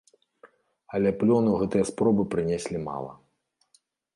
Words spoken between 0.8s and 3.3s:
Але плёну гэтыя спробы прынеслі мала.